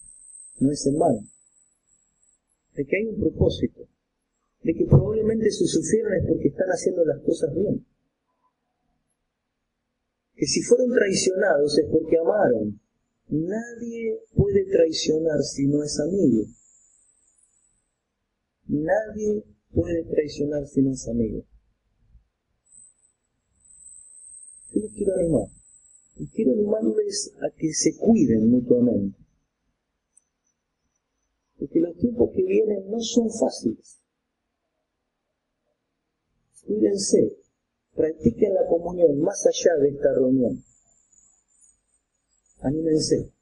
[0.59, 1.21] no es en vano,
[2.75, 3.89] de que hay un propósito,
[4.63, 7.87] de que probablemente si sufrieron es porque están haciendo las cosas bien
[10.37, 12.81] que si fueron traicionados es porque amaron.
[13.29, 16.45] Nadie puede traicionar si no es amigo.
[18.69, 21.45] Nadie puede traicionar si no es amigo.
[24.73, 25.49] Yo les quiero animar.
[26.17, 29.19] Y quiero animarles a que se cuiden mutuamente.
[31.59, 34.01] Porque los tiempos que vienen no son fáciles.
[36.67, 37.39] Cuídense,
[37.97, 40.63] Practiquen la comunión más allá de esta reunión.
[42.61, 43.33] Anímense.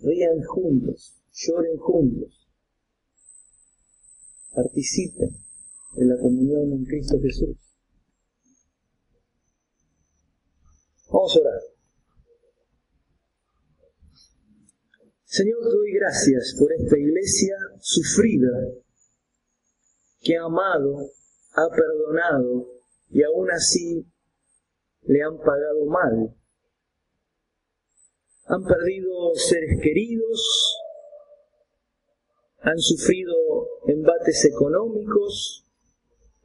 [0.00, 1.16] Rían juntos.
[1.32, 2.48] Lloren juntos.
[4.54, 5.30] Participen
[5.96, 7.56] en la comunión en Cristo Jesús.
[11.10, 11.60] Vamos a orar.
[15.24, 18.50] Señor, te doy gracias por esta iglesia sufrida
[20.20, 21.10] que ha amado,
[21.54, 22.81] ha perdonado
[23.12, 24.06] y aún así
[25.02, 26.34] le han pagado mal.
[28.46, 30.78] Han perdido seres queridos,
[32.60, 33.34] han sufrido
[33.86, 35.66] embates económicos,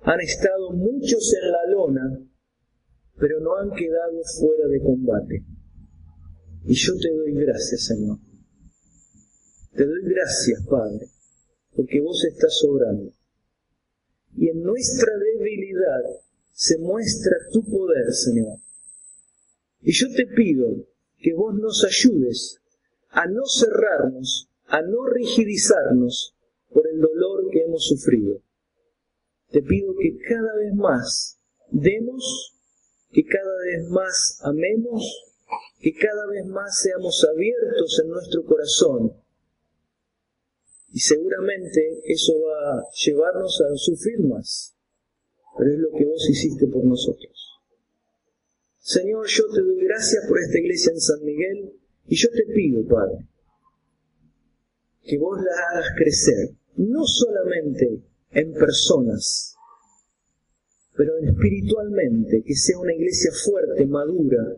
[0.01, 2.29] han estado muchos en la lona,
[3.17, 5.45] pero no han quedado fuera de combate.
[6.65, 8.17] Y yo te doy gracias, Señor.
[9.73, 11.07] Te doy gracias, Padre,
[11.75, 13.13] porque vos estás obrando.
[14.35, 16.26] Y en nuestra debilidad
[16.57, 18.57] se muestra tu poder, Señor.
[19.83, 20.87] Y yo te pido
[21.19, 22.59] que vos nos ayudes
[23.09, 26.35] a no cerrarnos, a no rigidizarnos
[26.73, 28.41] por el dolor que hemos sufrido.
[29.51, 31.39] Te pido que cada vez más
[31.69, 32.55] demos,
[33.11, 35.29] que cada vez más amemos,
[35.79, 39.13] que cada vez más seamos abiertos en nuestro corazón
[40.91, 44.76] y seguramente eso va a llevarnos a sufrir más.
[45.57, 47.47] Pero es lo que vos hiciste por nosotros.
[48.79, 51.73] Señor, yo te doy gracias por esta iglesia en San Miguel
[52.07, 53.27] y yo te pido, Padre,
[55.03, 58.01] que vos la hagas crecer, no solamente
[58.31, 59.55] en personas,
[60.95, 64.55] pero espiritualmente, que sea una iglesia fuerte, madura,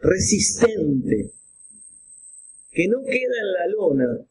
[0.00, 1.32] resistente,
[2.70, 4.26] que no queda en la lona,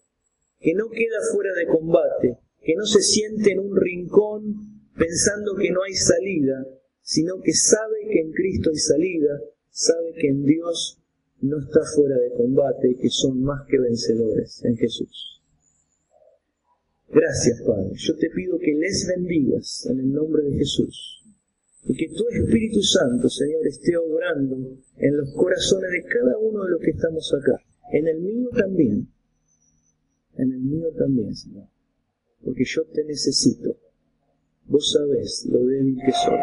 [0.60, 5.72] que no queda fuera de combate, que no se siente en un rincón pensando que
[5.72, 6.66] no hay salida,
[7.02, 11.00] sino que sabe que en Cristo hay salida, sabe que en Dios
[11.42, 15.42] no está fuera de combate y que son más que vencedores en Jesús.
[17.10, 17.92] Gracias, Padre.
[17.96, 21.24] Yo te pido que les bendigas en el nombre de Jesús.
[21.84, 24.56] Y que tu Espíritu Santo, Señor, esté obrando
[24.98, 27.60] en los corazones de cada uno de los que estamos acá.
[27.92, 29.08] En el mío también
[30.38, 31.68] en el mío también, Señor,
[32.44, 33.71] porque yo te necesito.
[34.72, 36.40] Vos sabés lo débil que soy.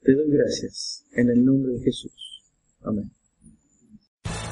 [0.00, 2.42] Te doy gracias en el nombre de Jesús.
[2.80, 3.12] Amén.